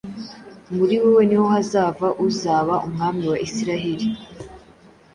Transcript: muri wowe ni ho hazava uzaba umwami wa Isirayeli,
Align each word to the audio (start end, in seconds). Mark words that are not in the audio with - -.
muri 0.75 0.95
wowe 1.01 1.23
ni 1.27 1.35
ho 1.39 1.45
hazava 1.55 2.07
uzaba 2.27 2.73
umwami 2.87 3.23
wa 3.31 3.37
Isirayeli, 3.47 4.07